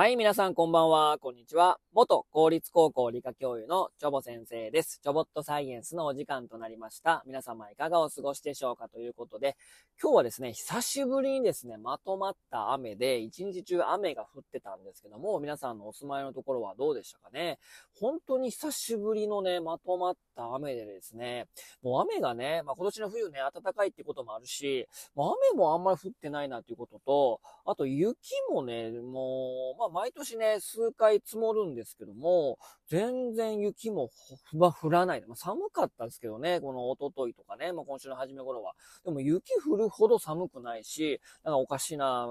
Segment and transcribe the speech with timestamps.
[0.00, 1.78] はい、皆さんこんばんは、こんにちは。
[1.92, 4.98] 元公立高校理科教諭のチョボ先生です。
[5.02, 7.22] チョボットサイエンスのお時間となりました。
[7.26, 9.58] 皆様いかがお過ごしでしょうかということで、
[10.02, 17.58] 今日はですね、久しぶりにですね、まとまった雨で、一日中雨が降ってたんですけども、皆さんのお住まいのところはどうでしたかね？
[18.00, 21.46] 本当に久しぶりのね、まとまった雨でですね、
[21.82, 28.16] もう雨がね、まあ、今年の冬ね、暖かいってこともあるし、も雨もあんまり降ってないなっていうことと、あと雪
[28.50, 34.10] もね、もう、まあ毎年ね、数回積もるんですけども、全然雪も
[34.52, 35.24] 降らない。
[35.26, 38.74] まあ、寒かったんですけどね、この一昨日とかね、まあ、今週の初め頃は。
[39.04, 42.26] でも雪降るほど寒くないし、なんかおかしな、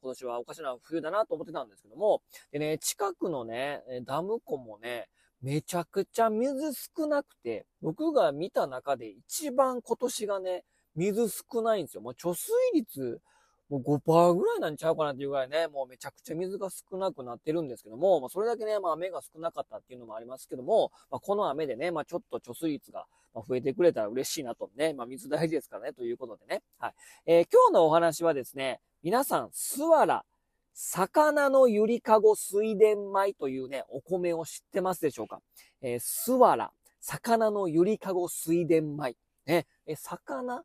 [0.00, 5.08] 今年はおかしな冬だなと思ってたんですけども、でね、近くのね、ダム湖もね、
[5.40, 10.64] めちゃくちゃ水少なくて、僕が見た中で一番今年がね、
[10.96, 12.00] 水少ないんですよ。
[12.00, 13.20] もう貯水率、
[13.68, 26.62] もう5%ぐらいなんちゃうかなっていうぐらいね、もうめちゃくちゃ水が少なくなってるんですけども、まあ、それだけね、まあ雨が少なかったっていうのもありますけども、まあ、この雨でね、まあちょっと貯水率が増えてくれたら嬉しいなとね、まあ水大事ですからね、ということでね。
[26.78, 26.94] はい。
[27.26, 30.24] えー、今日のお話はですね、皆さん、スワラ、
[30.72, 35.40] 魚のゆりかご水田米というね、お米を知ってますでしょうか？
[35.82, 39.16] えー、スワラ、魚のゆりかご水田米。
[39.46, 40.64] ね、え、魚？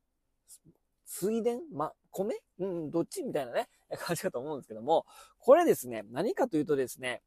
[1.06, 1.52] 水田？
[1.74, 2.36] ま、米？
[2.59, 3.23] うん、どっち？
[3.23, 3.67] みたいなね、
[4.00, 5.06] 感じかと思うんですけども、
[5.39, 7.22] これですね、何かというとですね、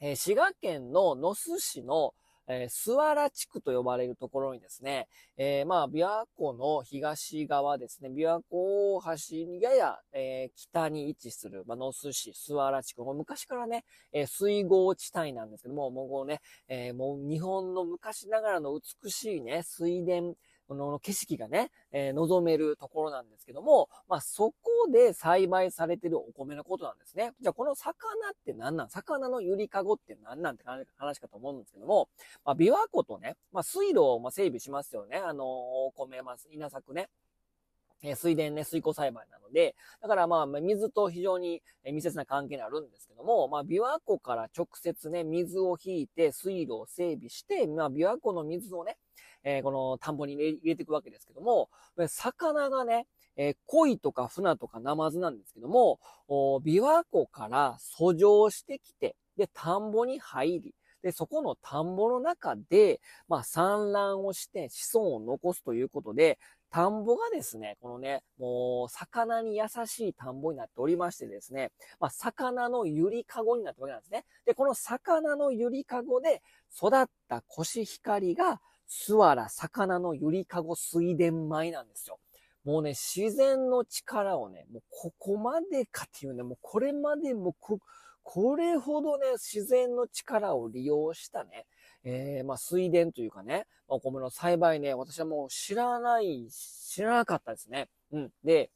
[0.00, 2.14] えー、滋賀県の野洲市の、
[2.46, 13.04] えー、諏訪原地区と呼ばれるところにですね、えー、まあ、琵琶湖の東側ですね、琵琶湖大橋にやや、えー、北に位置する、まあ、野洲市諏訪原地区。
[13.04, 20.34] も昔からね、え、水郷地帯なんですけども、もうこうね、え、もう日本の昔ながらの美しいね、水田、
[20.70, 27.32] この景色がね、えー、望めるところなんですけども、まあ、そこで栽培されてるお米のことなんですね。
[27.40, 27.90] じゃあ、この魚
[28.30, 28.88] って何なん？
[28.88, 30.62] 魚のゆりかごって何なんって
[30.96, 32.08] 話かと思うんですけども、
[32.44, 35.16] まあ、琵琶湖とね、まあ、水路を整備しますよね。
[35.16, 37.08] あのー、お米、まあ、稲作ね。
[38.02, 48.96] え水田ね、水耕栽培なので、だからまあ、水と非常に密接な関係にあるんですけども、まあ、琵琶湖から直接ね、水を引いて水路を整備して、まあ、琵琶湖の水をね、
[49.42, 51.68] えー、この田んぼに入れていくわけですけども、
[52.08, 53.06] 魚がね、
[53.36, 66.38] えー、鯉とか船とかナマズなんですけども、琵琶湖から遡上してきて、で、田んぼに入り、で、そこの田んぼの中で、まあ、産卵をして子孫を残すということで、
[66.70, 74.24] 田んぼがですね、このね、もう、魚に優しい田んぼになっておりましてですね、まあ、魚のゆりかごになってるわけなんですね。
[74.46, 76.42] で、この魚のゆりかごで
[76.76, 82.18] 育ったコシヒカリが、スワラ、魚のゆりかご水田米なんですよ。
[82.64, 87.78] もうね、自然の力をね、もうここまでかっていうね、もうこれまでもこ、
[88.32, 91.66] これほどね、自然の力を利用したね、
[92.04, 97.88] えー、まあ、水田というかね、お米の栽培ね、私はもう知らない、知らなかったですね。
[98.12, 98.30] うん。
[98.44, 98.70] で、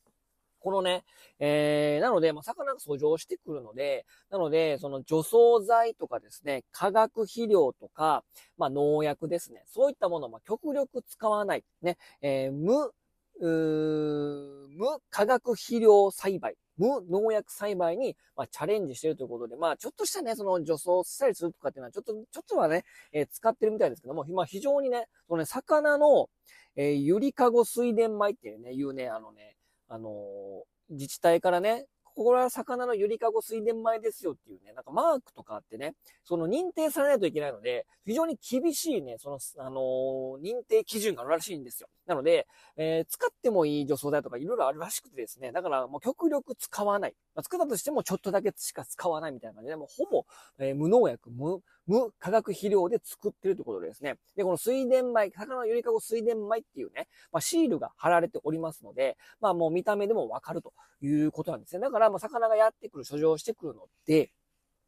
[0.59, 1.05] このね、
[1.39, 8.25] えー、なので、まあ、魚が遡上してくるので、なので、その除草剤とかですね、化学肥料とか、
[8.59, 11.65] まあ、農薬ですね、そういったものを極力使わない。
[11.81, 12.93] ね、えー、無、
[13.41, 26.29] 無化学肥料栽培、無農薬栽培に、まあ、チャレンジしてるということで、まあ、ちょっとしたね、その除草したりするとかっていうのは、ちょっと、ちょっとはね、えー、使ってるみたいですけども、まあ、非常にね、そのね、魚の、
[26.77, 29.57] えー、ゆりかご水田米っていうね、いうね、あのね、
[29.89, 41.89] あのー、自治体からね、ここは魚のゆりかご水田米ですよっていうね、なんかマークとかあってね、その認定されないといけないので、非常に厳しいね、その、あのー、認定基準があるらしいんですよ。
[42.07, 47.15] なので、えー、使ってもいい除草剤とかいろいろあるらしくてですね、だからもう極力使わない。
[47.35, 50.27] まあ、作ったとしてもちょっとだけしか使わないみたいな感じで、もうほぼ、
[50.59, 54.17] えー、無農薬、無、無化学肥料で作ってるということですね。
[54.37, 61.81] で、この水田米、魚のゆりかご水田米っていうね、まあ、シールが貼られておりますので、まあもう見た目でもわかるということなんですね。
[61.81, 64.31] だからもう魚がやってくる、所乗してくるので、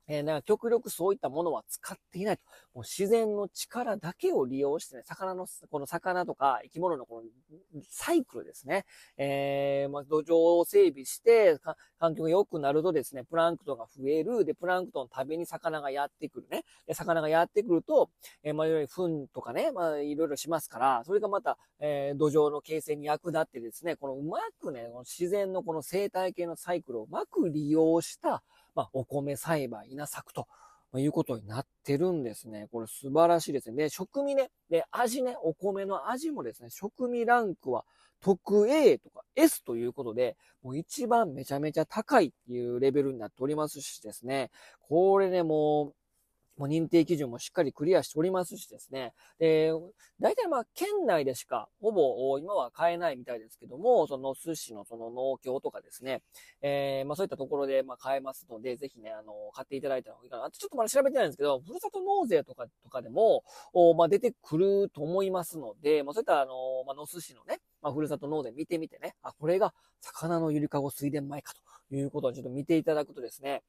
[0.09, 2.43] えー、なんか極力そういったものは使っていないと。
[2.75, 8.85] もう自然の力だけを利用してね、魚の、この魚とか生き物のこのサイクルですね。
[9.17, 11.59] えー、まあ、土壌を整備して、
[11.99, 14.45] 環境が良くなるとですね、プランクトンが増える。
[14.45, 16.65] で、プランクトンの食べに魚がやってくるね。
[16.87, 18.11] で、魚がやってくると、
[18.43, 28.43] えー、まあ、いろいろ糞とかね、まあ、いろいろしますから、それがまた、えー、土壌の形成に役立ってですね、このうまくね、この自然のこの生態系のサイクルをうまく利用した、
[28.77, 30.47] まあ、お米栽培、稲作と、
[30.95, 32.69] いうことになってるんですね。
[32.71, 33.77] これ素晴らしいですね。
[33.77, 37.85] で、食味ね、で、味ね、お米の味もですね、食味ランクは
[38.21, 44.51] 特 A とか S ということで、もう一番めちゃめちゃ高いっていうレベルになっておりますしですね、
[44.81, 45.95] これね、もう、
[46.57, 49.13] もう認定基準もしっかりクリアしておりますしですね。
[49.39, 49.71] で、
[50.21, 56.23] 大体まあ県内でしかほぼ今は買えないみたいですけども、その寿司のその農協とかですね、
[56.63, 60.51] えー、まあそういったところでまあ買えますので、ぜひね、あの、買っていただいた方がいいかな。
[60.51, 66.55] ちょっとまだ調べてないんですけど、ふるさと納税とか、とかでも、おまあ出てくると思いますので、まあそういったあの、
[66.87, 71.53] まあの寿司のね、まあふるさと納税見てみてね、あ、これが魚のゆりかご水田米か
[71.89, 73.63] ということをちょっと見ていただくとですね、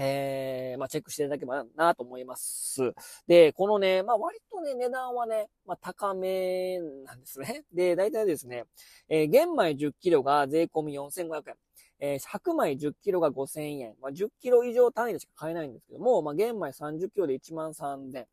[0.00, 2.94] えー、まあ、チェックしていただければなと思います。
[3.26, 7.64] で、このね、まあ、割とね、値段はね、まあ、高めなんですね。
[7.74, 8.64] で、大体ですね、
[9.08, 11.54] えー、玄米10キロが税込み4500円。
[12.00, 13.94] えー、白米10キロが5000円。
[14.00, 18.24] まあ、10キロ以上単位でしか買えないんですけども、まあ、玄米30キロで1万3000。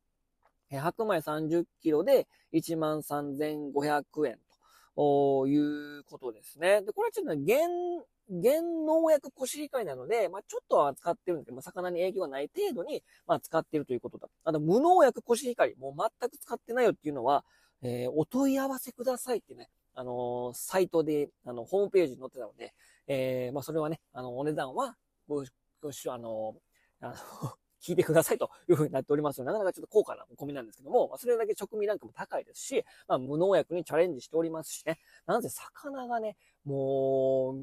[0.70, 4.55] え、白米30キロで1万3500円と
[4.98, 6.82] いうことですね。
[6.82, 14.28] で、これはちょっとね、現原農薬コシヒカリなので、まあ、ちょっとは使ってるんですけど、まあ、魚に影響がない程度に、まあ、使ってるということだ。
[14.44, 17.46] あと、無農薬コシヒカリ、もう全く使ってないよっていうのは、
[17.84, 22.74] えー、お問い合わせくださいってね、あのー、サイトで、あの、ホームページに載ってたので、
[23.08, 24.96] えー、まあ、それはね、あの、お値段は、
[25.28, 25.44] ご、
[25.82, 27.10] ご、あのー、あ
[27.42, 27.54] の
[27.86, 34.98] 聞いてくださいというふうになっておりますので、なかなかちょっと高価なお米なんですけども、それだけ食味ランクも高いですし、まあ、無農薬にチャレンジしておりますしね。
[35.28, 37.60] なぜ魚がね、もう、も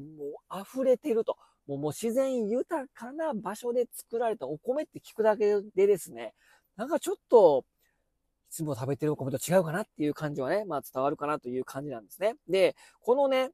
[0.51, 1.37] う溢れてると。
[1.67, 6.33] もうもう自然豊かな場所で作られたお米って聞くだけでですね、
[6.75, 7.65] なんかちょっと、
[8.49, 12.35] いつも食べてるお米と違うかなっていう感じはね、まあ伝わるかなという感じなんですね。
[12.47, 13.51] で、このね、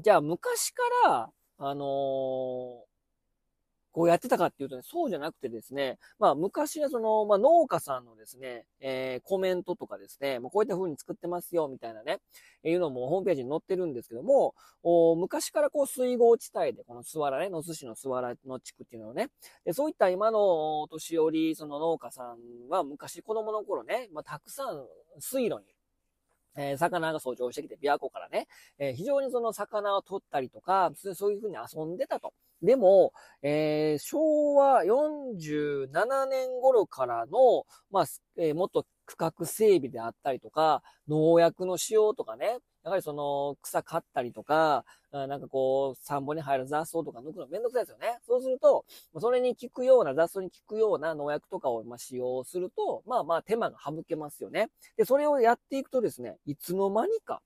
[0.00, 2.88] じゃあ昔から、あのー、
[3.98, 12.20] こうやってたかっていうとね、そうじゃなくてですね、まあ昔はその、まあ農家さんのですね、えー、コメントとかですね、まあこういった風に作ってますよ、みたいなね、
[12.62, 14.54] いうのもホームページに載ってるんですけども、
[14.84, 19.30] お昔からこう水郷地帯で、この諏訪原ね、野寿司の諏訪原の地区っていうのをね、
[19.64, 22.36] でそういった今の年寄り、その農家さん
[22.68, 24.86] は昔子供の頃ね、まあたくさん
[25.18, 25.64] 水路に
[26.56, 28.48] えー、魚が遡上してきて、琵琶湖からね、
[28.78, 32.32] えー、非常にその魚を取ったりとか、そういうふうに遊んでたと。
[32.62, 33.12] でも、
[33.42, 38.04] えー、昭和47年頃からの、まあ、
[38.36, 48.18] えー、もっと区画整備であったりとか、農薬の使用とかね、やはりその草刈ったりとか、なんかこう、田んぼに入る雑草とか抜くのめんどくさいですよね。
[48.26, 48.84] そうすると、
[49.18, 54.68] それに効くような、雑草に効くような農薬とかを使用すると、まあまあ手間が省けますよね。
[54.96, 57.40] で、それをやっていくとですね、いつの間にか、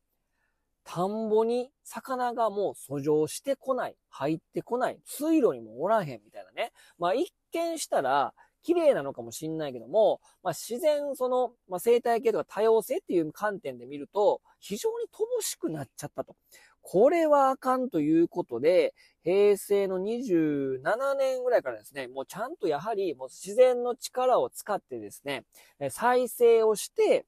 [0.95, 6.73] 田んぼに魚がもう遡上してこない、入ってこない、水路にもおらへんみたいなね。
[6.99, 16.37] まあ一見したら、綺麗なのかもしんないけども、まあ、自然、その、まあ、生態系とか多様性っていう観点で見ると、非常に乏しくなっちゃったと。
[16.83, 18.95] これはあかんということで、
[19.25, 25.45] 平成の27年ぐらいからですね、もうちゃんとやはりもう自然の力を使ってですね、
[25.91, 27.25] 再生をして、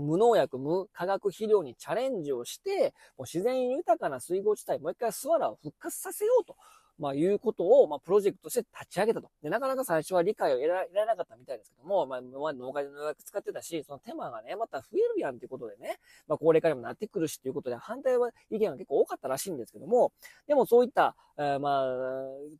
[0.00, 6.56] 無農薬、無化学肥料にチャレンジをして、もう自然豊かな水郷地帯、もう一回スワラを復活させようと。
[7.00, 9.30] まあ、いうことを、まあ、プロジェクトとして立ち上げたと。
[9.42, 20.12] で、なかなか最初は理解を得られなかったみたいですけども、まあ、農家で農薬使ってたし、その手間がね、また増えるやんっていうことでね、まあ、高齢化にもなってくるしっていうことで、反対は意見が結構多かったらしいんですけども、
[20.46, 21.86] でもそういった、えー、まあ、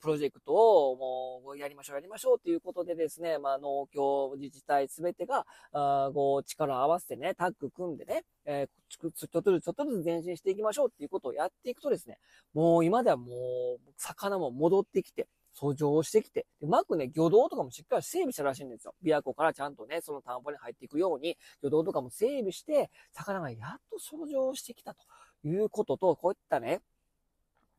[0.00, 0.96] プロジェクトを
[1.44, 12.18] もうやりましょうやりましょうっていうことでですね、まあ、農協自治体すべてが、あこう、力を合わせてね、タッグ組んでね、えー、ちょっとずつちょっとずつ前進していきましょうっていうことをやっていくとですね、
[12.54, 18.94] もう今ではもう、魚も戻ってきて、遡上してきて、うまくね、魚道とかもしっかり整備したらしいんですよ。
[19.04, 25.00] 琵琶湖からちゃんとね、その田んぼに入っていくように、魚道とかも整備して、魚がやっと遡上してきたと
[25.44, 26.80] いうことと、こういったね、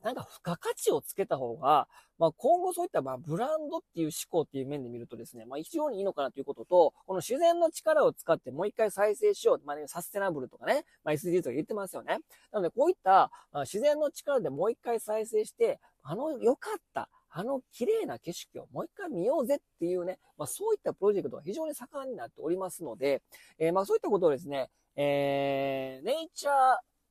[0.02, 1.86] なんか付加価値をつけた方が、
[2.18, 9.62] まあ、今後そういったまあブランドっていう思考っていう面で見るとですね、まあ、非常にいいのかなということと、この自然の力を使ってもう一回再生しよう。
[9.64, 12.18] まあ、ね、サステナブルとかね、まあ、SDGs とか言ってますよね。
[12.50, 13.30] なので、こういった
[13.64, 23.22] 自然の力でもう一回再生して、あの良かった、あの綺麗な景色をもう一回見ようぜっていうね、まあ、そういったプロジェクトが非常に盛んになっておりますので、
[23.58, 26.52] えー、まあそういったことをですね、えー、ネイチャー、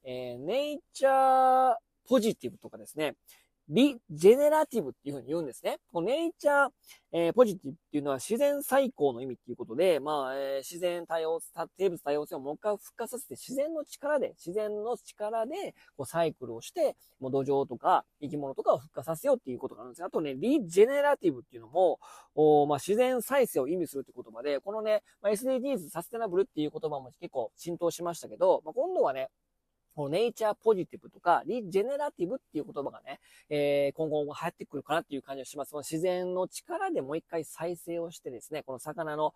[0.03, 1.75] えー、ネイチャー
[2.07, 3.15] ポジティブとかですね、
[3.69, 5.77] リジェネラティブっていうふうに言うんですね。
[5.91, 6.69] このネイチャー、
[7.13, 11.39] えー、ポジティブっていうのは自然最高の意味っていうことで、まあ、えー、自然多様、
[11.77, 21.99] 生物多様性をもう一回復活させて自然の力で、自然の力で、こうサイクルをして、もう土壌とか生き物とかを復活させようっていうことがあるんですあとね、リジェネラティブっていうのも、
[22.35, 29.29] おまあ、自然再生を意味するって言葉で、このね、まあ、SDGs、サステナブルっていう言葉も結構浸透しましたけど、まあ、今度はね、
[30.09, 33.19] ネイチャーポジティブとか、リジェネラティブっていう言葉がね、
[33.49, 35.71] えー、今後も流行ってくるかなっていう感じがします。
[35.71, 39.33] この自然の力でもう一回再生をしてですね、この魚の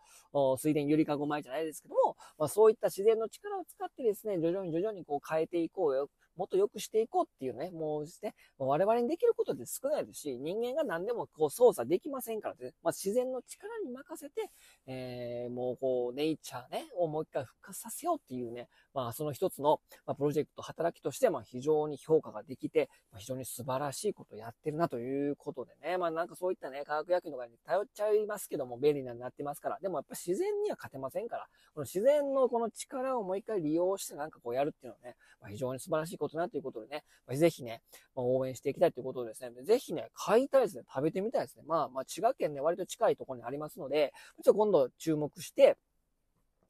[0.58, 6.10] 水田ゆりかご前じゃないですけども、まあ、そういった自然の力を使ってですね、徐々に徐々にこう変えていこうよ。
[6.36, 14.50] もっと良くしていこうっていうね、もうですね、我々にできることって少ないですし、人間が何でもこう操作できませんからね、まあ、自然の力に任せて、
[14.88, 37.82] えー、もうこう、ネイチャーね、をもう一回復活させようっていうね、まあ、その一つの、まあ、プロジェクト、働きとして、まあ、非常に評価ができて、まあ、非常に素晴らしいことをやってるなということでね、まあ、なんかそういったね、化学薬品とかに頼っちゃいますけども、便利なになってますから、でもやっぱ自然には勝てませんから、この自然のこの力をもう一回利用してなんかこうやるっていうのはね、まあ、非常に素晴らしいことだなということでね、まあ、ぜひね、
[38.16, 39.52] まあ、応援していきたいということでですね。
[39.64, 40.84] ぜひね、買いたいですね。
[40.88, 41.64] 食べてみたいですね。
[41.68, 44.14] まあ、まあ、滋賀県ね、割と近いところにありますので、
[44.44, 45.78] ちょっと今度注目して、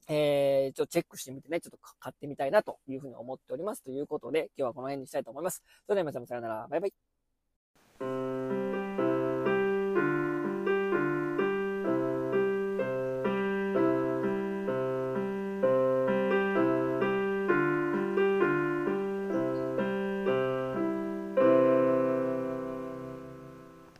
[0.08, 3.82] えー、ちょっとチェックしてみてね、ちょっと買ってみたいなというふうに思っております。
[3.82, 5.62] ということで、今日はこの辺にしたいと思います。
[5.86, 6.68] それでは皆さんさよなら。
[6.70, 8.35] バイバイ。